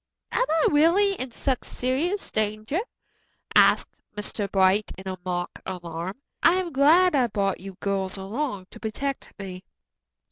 "Am 0.31 0.45
I 0.49 0.67
really 0.71 1.13
in 1.13 1.29
such 1.29 1.63
serious 1.63 2.31
danger?" 2.31 2.79
asked 3.53 4.01
Mr. 4.17 4.51
Bright 4.51 4.91
in 4.97 5.15
mock 5.23 5.61
alarm. 5.63 6.15
"I 6.41 6.53
am 6.53 6.71
glad 6.73 7.13
I 7.13 7.27
brought 7.27 7.59
you 7.59 7.75
girls 7.81 8.17
along 8.17 8.65
to 8.71 8.79
protect 8.79 9.31
me." 9.37 9.63